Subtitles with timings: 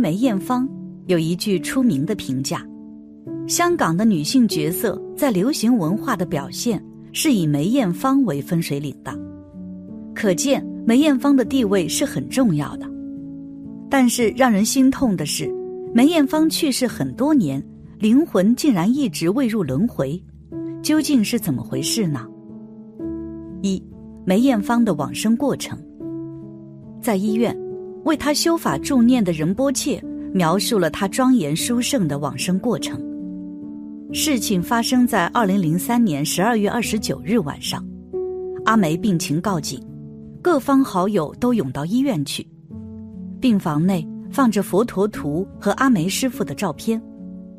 [0.00, 0.66] 梅艳芳
[1.08, 2.66] 有一句出名的评价：
[3.46, 9.12] 香港的女性角色在流行文化的表现是以梅艳芳为分水岭的，
[10.14, 12.90] 可见梅艳芳的地位是很重要的。
[13.90, 15.54] 但是让人心痛的是，
[15.92, 17.62] 梅艳芳去世很多年，
[17.98, 20.18] 灵魂竟然一直未入轮回，
[20.82, 22.26] 究竟是怎么回事呢？
[23.60, 23.82] 一，
[24.24, 25.78] 梅艳芳的往生过程，
[27.02, 27.54] 在医院。
[28.04, 33.00] 为他修法助念的仁波切描述了他庄严殊胜的往生过程。
[34.12, 37.86] 事情发生在二零零三年十二月二十九日晚上，
[38.64, 39.80] 阿梅病情告急，
[40.42, 42.46] 各方好友都涌到医院去。
[43.40, 47.00] 病房内放着佛陀图和阿梅师傅的照片，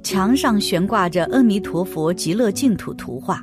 [0.03, 3.41] 墙上悬挂着阿弥陀佛极乐净土图画，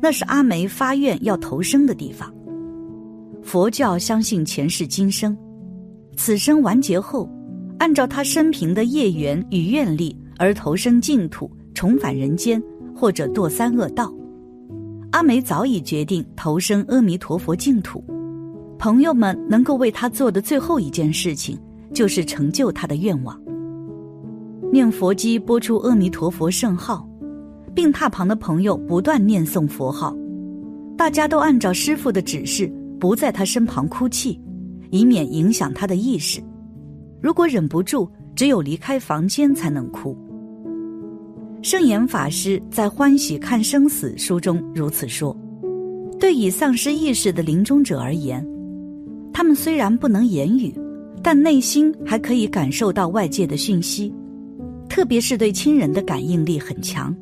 [0.00, 2.32] 那是阿梅发愿要投生的地方。
[3.42, 5.36] 佛教相信前世今生。
[6.16, 7.28] 此生完结后，
[7.78, 12.62] 按照他生平的业缘与愿力而投生净土，重返人间，
[12.94, 14.12] 或者堕三恶道。
[15.10, 18.02] 阿梅早已决定投生阿弥陀佛净土。
[18.78, 21.58] 朋友们能够为他做的最后一件事情，
[21.92, 23.38] 就是成就他的愿望。
[24.72, 27.06] 念佛机播出阿弥陀佛圣号，
[27.74, 30.16] 病榻旁的朋友不断念诵佛号，
[30.96, 34.40] 大家都按照师傅的指示，不在他身旁哭泣。
[34.92, 36.38] 以免影响他的意识，
[37.18, 40.14] 如果忍不住，只有离开房间才能哭。
[41.62, 45.34] 圣严法师在《欢喜看生死》书中如此说
[46.20, 48.46] ：“对已丧失意识的临终者而言，
[49.32, 50.74] 他们虽然不能言语，
[51.22, 54.12] 但内心还可以感受到外界的讯息，
[54.90, 57.16] 特别是对亲人的感应力很强，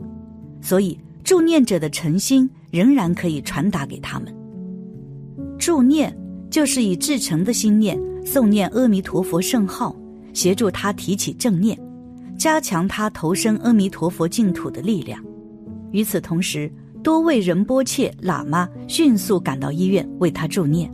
[0.61, 4.35] 所以助念者的诚心仍然可以传达给他们。
[5.57, 6.13] 助念。”
[6.51, 9.95] 就是以至诚的心念诵念阿弥陀佛圣号，
[10.35, 11.79] 协助他提起正念，
[12.37, 15.23] 加强他投身阿弥陀佛净土的力量。
[15.93, 16.71] 与此同时，
[17.03, 20.93] 多位仁波切、喇嘛迅速赶到医院为他助念。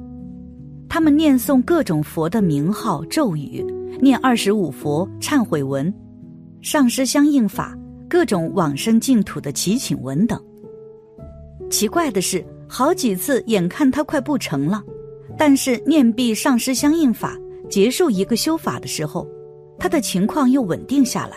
[0.89, 3.65] 他们念诵各种佛的名号咒语，
[4.00, 5.93] 念二十五佛忏悔文、
[6.61, 7.77] 上师相应法、
[8.09, 10.41] 各种往生净土的祈请文等。
[11.69, 14.83] 奇怪的是，好几次眼看他快不成了。
[15.39, 17.37] 但是念毕上师相应法
[17.69, 19.27] 结束一个修法的时候，
[19.79, 21.37] 他的情况又稳定下来。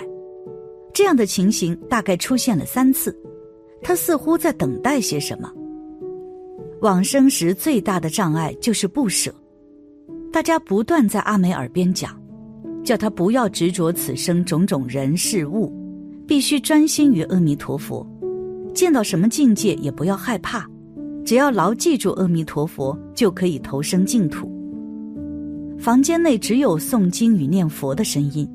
[0.94, 3.18] 这样的情形大概出现了三次，
[3.82, 5.52] 他似乎在等待些什么。
[6.82, 9.34] 往生时最大的障碍就是不舍，
[10.32, 12.18] 大家不断在阿梅耳边讲，
[12.84, 15.74] 叫他不要执着此生种种人事物，
[16.26, 18.06] 必须专心于阿弥陀佛，
[18.74, 20.66] 见到什么境界也不要害怕。
[21.26, 24.52] 只要牢记住阿弥陀佛，就可以投生净土。
[25.78, 28.50] 房间内只有诵经与念佛的声音，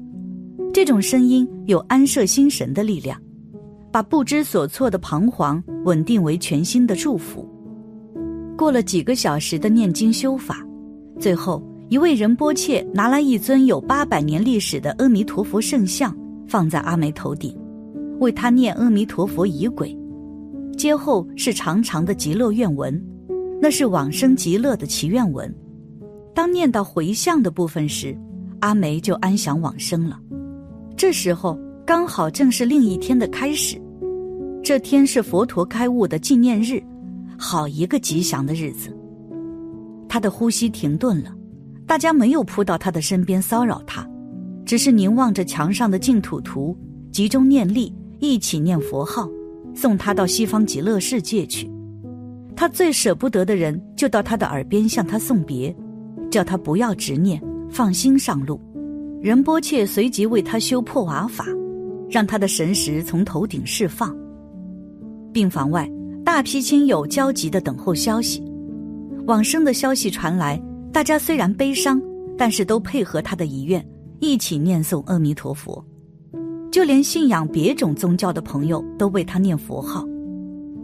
[0.72, 3.18] 这种声音有安摄心神的力量，
[3.90, 7.48] 把不知所措的彷徨稳定为全新的祝福。
[8.56, 10.62] 过了几个小时的念经修法，
[11.18, 16.14] 最后一位仁波切拿来一尊有八百年历史的阿弥陀佛圣像，
[16.46, 17.56] 放在阿梅头顶，
[18.20, 19.96] 为他念阿弥陀佛仪轨。
[20.74, 23.02] 接后是长长的极乐愿文，
[23.60, 25.52] 那是往生极乐的祈愿文。
[26.34, 28.16] 当念到回向的部分时，
[28.60, 30.20] 阿梅就安详往生了。
[30.96, 33.80] 这时候刚好正是另一天的开始，
[34.62, 36.82] 这天是佛陀开悟的纪念日，
[37.38, 38.94] 好一个吉祥的日子。
[40.08, 41.32] 他的呼吸停顿了，
[41.86, 44.08] 大家没有扑到他的身边骚扰他，
[44.64, 46.76] 只是凝望着墙上的净土图，
[47.12, 49.28] 集中念力，一起念佛号。
[49.74, 51.70] 送他到西方极乐世界去，
[52.54, 55.74] 他最舍不得的人就到他的耳边向他送别，
[56.30, 58.60] 叫他不要执念，放心上路。
[59.20, 61.44] 仁波切随即为他修破瓦法，
[62.10, 64.14] 让他的神识从头顶释放。
[65.32, 65.90] 病房外，
[66.24, 68.42] 大批亲友焦急地等候消息。
[69.26, 70.62] 往生的消息传来，
[70.92, 72.00] 大家虽然悲伤，
[72.36, 73.84] 但是都配合他的遗愿，
[74.20, 75.84] 一起念诵阿弥陀佛。
[76.74, 80.04] 就连信仰别种宗教的朋友都为他念佛号，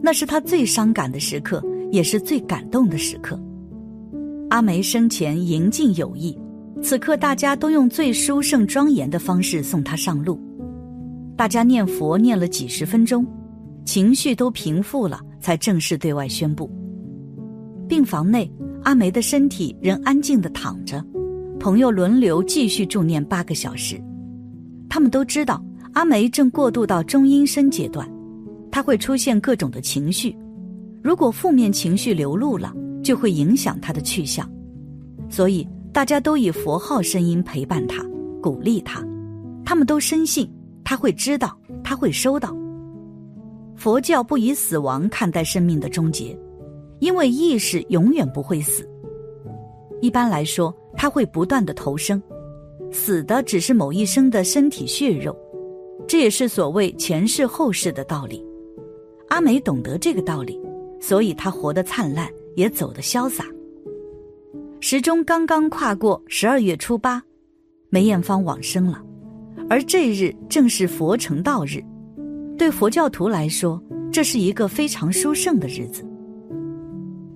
[0.01, 1.61] 那是他最伤感的时刻，
[1.91, 3.37] 也是最感动的时刻。
[4.51, 6.39] 阿梅生前迎尽友谊，
[6.81, 10.41] 此刻大家都用最殊胜庄严的方式送他上路。
[11.37, 13.27] 大家念佛念了几十分钟，
[13.85, 16.71] 情绪都平复了，才正式对外宣布。
[17.89, 18.49] 病房内，
[18.85, 21.05] 阿梅的身体仍安静的躺着，
[21.59, 24.01] 朋友轮流继续助念八个小时，
[24.89, 25.61] 他们都知道。
[25.93, 28.09] 阿梅正过渡到中阴身阶段，
[28.71, 30.37] 她会出现各种的情绪，
[31.03, 32.73] 如果负面情绪流露了，
[33.03, 34.49] 就会影响她的去向，
[35.29, 38.05] 所以大家都以佛号声音陪伴她，
[38.41, 39.05] 鼓励她，
[39.65, 40.49] 他们都深信
[40.85, 42.57] 他会知道，他会收到。
[43.77, 46.39] 佛教不以死亡看待生命的终结，
[46.99, 48.89] 因为意识永远不会死。
[50.01, 52.23] 一般来说，他会不断的投生，
[52.93, 55.37] 死的只是某一生的身体血肉，
[56.11, 58.45] 这也是所谓前世后世的道理。
[59.29, 60.61] 阿梅懂得这个道理，
[61.01, 63.45] 所以她活得灿烂，也走得潇洒。
[64.81, 67.23] 时钟刚刚跨过十二月初八，
[67.91, 69.01] 梅艳芳往生了，
[69.69, 71.81] 而这日正是佛成道日，
[72.59, 73.81] 对佛教徒来说，
[74.11, 76.05] 这是一个非常殊胜的日子。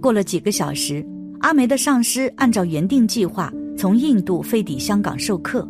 [0.00, 1.06] 过了几个小时，
[1.42, 5.64] 阿梅的上师按照原定计划从印度飞抵香港授课，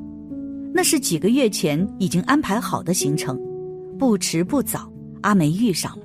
[0.76, 3.40] 那是几个月前已经安排好的行程，
[3.96, 4.90] 不迟不早，
[5.20, 6.04] 阿梅遇上了。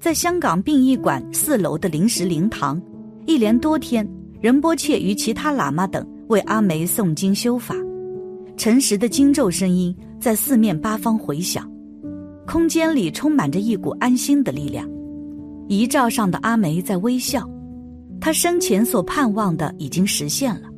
[0.00, 2.80] 在香港殡仪馆四楼的临时灵堂，
[3.26, 4.08] 一连多天，
[4.40, 7.74] 仁波切与其他喇嘛等为阿梅诵经修法，
[8.56, 11.70] 诚实的经咒声音在四面八方回响，
[12.46, 14.88] 空间里充满着一股安心的力量。
[15.68, 17.46] 遗照上的阿梅在微笑，
[18.22, 20.68] 她生前所盼望的已经实现了。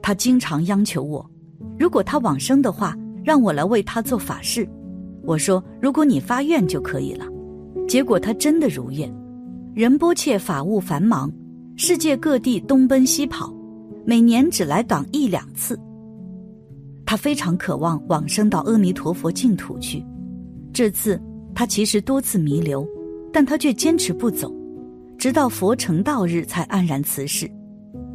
[0.00, 1.28] 她经常央求我，
[1.78, 4.68] 如果他往生的话，让我来为他做法事。
[5.22, 7.26] 我说，如果你发愿就可以了。
[7.88, 9.12] 结果他真的如愿，
[9.74, 11.32] 仁波切法务繁忙，
[11.76, 13.54] 世界各地东奔西跑，
[14.04, 15.78] 每年只来港一两次。
[17.04, 20.04] 他非常渴望往生到阿弥陀佛净土去。
[20.72, 21.20] 这次
[21.54, 22.86] 他其实多次弥留，
[23.32, 24.52] 但他却坚持不走，
[25.16, 27.50] 直到佛成道日才安然辞世。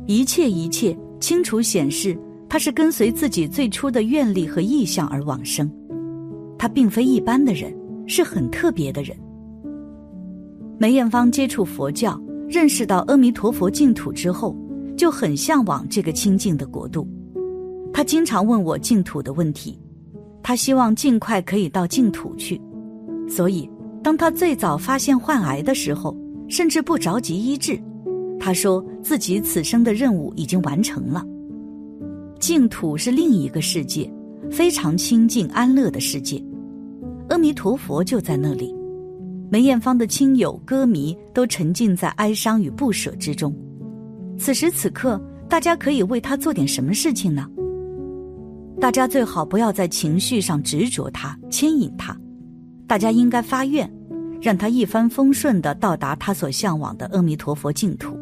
[0.08, 2.18] 一切一切清楚显示，
[2.52, 5.72] 他是跟随自己最初的愿力和意向而往生。
[6.58, 7.74] 他并非一般的人，
[8.06, 9.16] 是很特别的人。
[10.78, 14.54] 梅艳芳接触佛教，认识到阿弥陀佛净土之后，
[14.98, 17.08] 就很向往这个清净的国度。
[17.94, 19.80] 他经常问我净土的问题，
[20.44, 22.62] 他希望尽快可以到净土去。
[23.30, 23.70] 所以，
[24.04, 26.14] 当他最早发现患癌的时候，
[26.50, 27.82] 甚至不着急医治，
[28.38, 31.26] 他说自己此生的任务已经完成了。
[32.42, 34.12] 净土是另一个世界，
[34.50, 36.44] 非常清净安乐的世界，
[37.30, 38.76] 阿弥陀佛就在那里。
[39.52, 43.56] 梅艳芳的亲友、歌迷都沉浸在哀伤与不舍之中。
[44.40, 47.48] 此时此刻，大家可以为他做点什么事情呢？
[48.80, 52.18] 大家最好不要在情绪上执着他、牵引他。
[52.88, 53.88] 大家应该发愿，
[54.42, 58.18] 让他一帆风顺的到达他所向往的阿弥陀佛净土。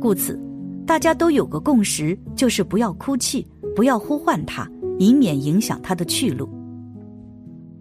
[0.00, 0.36] 故此，
[0.86, 3.44] 大家都有个共识，就是不要哭泣，
[3.74, 6.48] 不要呼唤他，以免影响他的去路。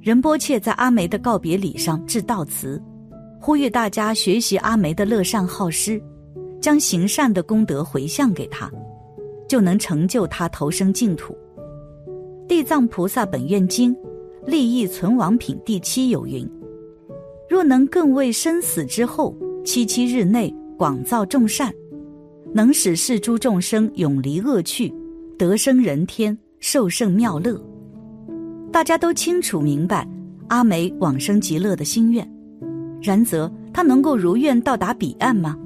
[0.01, 2.81] 仁波切在阿梅的告别礼上致悼词，
[3.39, 6.01] 呼吁大家学习阿梅的乐善好施，
[6.59, 8.71] 将行善的功德回向给他，
[9.47, 11.37] 就能成就他投生净土。
[12.47, 13.95] 地藏菩萨本愿经
[14.45, 16.47] 利益存亡品第七有云：
[17.47, 21.71] 若能更为生死之后七七日内广造众善，
[22.55, 24.89] 能使世诸众生永离恶趣，
[25.37, 27.61] 得生人天，受胜妙乐。
[28.71, 30.07] 大家都清楚明白
[30.47, 32.25] 阿梅往生极乐的心愿，
[33.01, 35.57] 然则他能够如愿到达彼岸吗？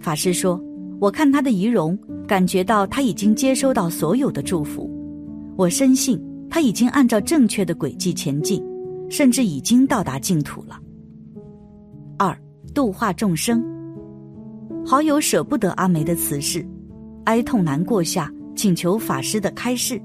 [0.00, 0.60] 法师说
[1.00, 1.96] ：“我看他的仪容，
[2.26, 4.90] 感觉到他已经接收到所有的祝福。
[5.54, 6.20] 我深信
[6.50, 8.60] 他已经按照正确的轨迹前进，
[9.08, 10.80] 甚至已经到达净土了。”
[12.18, 12.36] 二
[12.74, 13.64] 度化众生，
[14.90, 16.66] 好友舍不得阿梅的辞世，
[17.24, 20.00] 哀痛难过下，请求法师的开示。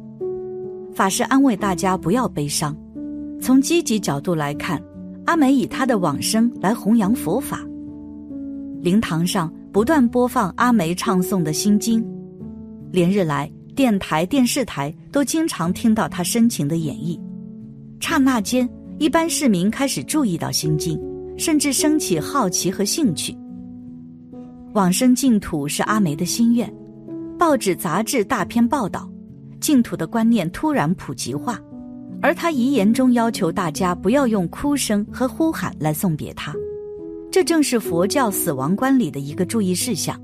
[0.93, 2.75] 法师安慰大家不要悲伤，
[3.39, 4.83] 从积极角度来看，
[5.23, 7.61] 阿梅以她的往生来弘扬佛法。
[8.81, 12.05] 灵堂上不断播放阿梅唱诵的心经，
[12.91, 17.17] 连日来电台、电视台都经常听到她深情的演绎。
[18.01, 20.99] 刹那间，一般市民开始注意到心经，
[21.37, 23.33] 甚至升起好奇和兴趣。
[24.73, 26.71] 往生净土是阿梅的心愿，
[27.37, 29.07] 报纸、杂志大篇报道。
[29.59, 31.59] 净土的观念突然普及化，
[32.21, 36.53] 而他遗言中要求大家不要用哭声和呼喊来送别他，
[37.31, 40.19] 这正是佛教死亡观里的一个注意事项，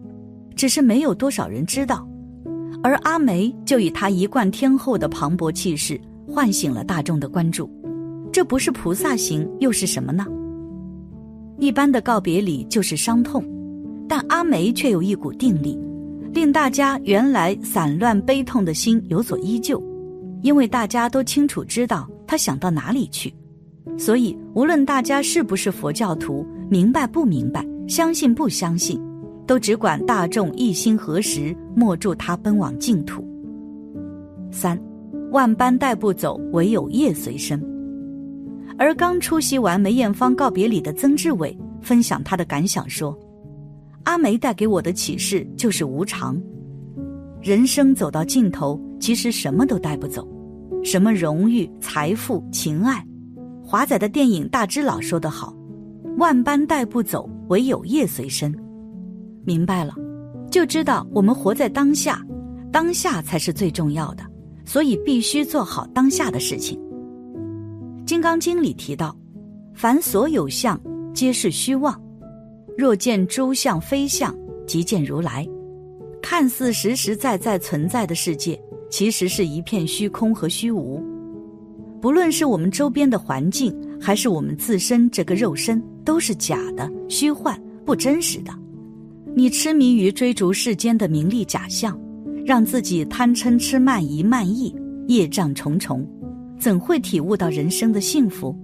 [0.56, 2.06] 只是没有多少人知道。
[2.82, 7.70] 而阿梅就以他一贯天后的磅礴气势，唤醒了大众的关注。
[8.34, 10.26] 这不是菩萨行又是什么呢？
[11.60, 13.42] 一般的告别礼就是伤痛，
[14.10, 15.80] 但阿梅却有一股定力。
[16.34, 19.82] 令大家原来散乱悲痛的心有所依旧，
[20.44, 23.34] 因为大家都清楚知道她想到哪里去，
[23.98, 29.02] 所以无论大家是不是佛教徒，明白不明白，相信不相信，
[29.48, 33.28] 都只管大众一心合十，默祝他奔往净土。
[34.52, 34.80] 三，
[35.32, 37.60] 万般带不走，唯有业随身。
[38.78, 43.18] 而刚出席完梅艳芳告别礼的曾志伟分享他的感想说
[44.04, 46.42] ：“阿梅带给我的启示就是无常，
[47.42, 50.28] 人生走到尽头，其实什么都带不走，
[50.84, 53.06] 什么荣誉、财富、情爱。
[53.64, 55.56] 华仔的电影《大只佬》说得好
[56.18, 58.52] ：‘万般带不走，唯有业随身。’
[59.46, 59.94] 明白了，
[60.50, 62.26] 就知道我们活在当下，
[62.72, 64.24] 当下才是最重要的，
[64.66, 66.80] 所以必须做好当下的事情。”
[68.06, 69.16] 《金刚经》里提到
[69.76, 70.82] ：“凡所有相，
[71.14, 72.02] 皆是虚妄。
[72.80, 74.34] 若见诸相非相，
[74.66, 75.46] 即见如来。
[76.22, 78.58] 看似实实在在存在的世界，
[78.90, 81.04] 其实是一片虚空和虚无。
[82.00, 88.54] 不论是我们周边的环境，还是我们自身这个肉身，都是假的、虚幻、不真实的。
[89.36, 92.00] 你痴迷于追逐世间的名利假象，
[92.46, 94.74] 让自己贪嗔痴慢疑慢意，
[95.10, 96.08] 业障重重。”
[96.58, 98.56] 怎会体悟到人生的幸福？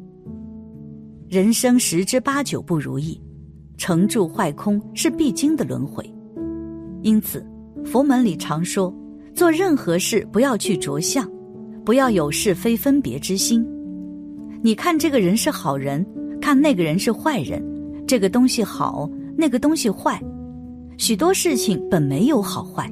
[1.27, 3.19] 人生十之八九不如意，
[3.77, 6.03] 成住坏空是必经的轮回。
[7.01, 7.45] 因此，
[7.83, 8.93] 佛门里常说，
[9.33, 11.29] 做任何事不要去着相，
[11.83, 13.65] 不要有是非分别之心。
[14.61, 16.05] 你看这个人是好人，
[16.41, 17.63] 看那个人是坏人，
[18.07, 20.19] 这个东西好，那个东西坏，
[20.97, 22.91] 许多事情本没有好坏，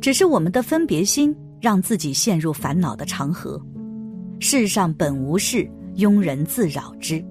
[0.00, 3.58] 只是我们的分别心让自己陷入烦恼的长河。
[4.38, 5.66] 世上本无事，
[5.96, 7.24] 庸人自扰之。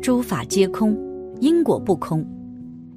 [0.00, 0.96] 诸法皆空，
[1.44, 2.26] 因果不空。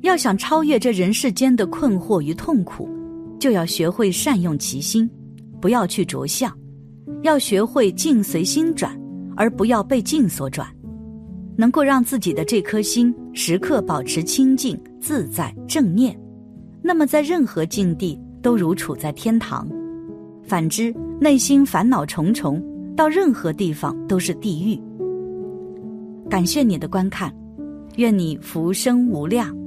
[0.04, 2.88] 要想超越这人世间的困惑与痛苦，
[3.38, 5.10] 就要学会善用其心，
[5.60, 6.50] 不要去着相；
[7.24, 8.98] 要学会境随心转，
[9.36, 10.66] 而不要被境所转。
[11.58, 16.18] 能够让自己的这颗心时刻保持清净、自在、正念，
[16.82, 19.68] 那么在任何境地都如处在天堂。
[20.44, 22.64] 反之，内心烦恼重重。
[22.96, 24.80] 到任何地方都是地狱。
[26.28, 27.32] 感谢你的观看，
[27.98, 29.67] 愿你福生无量。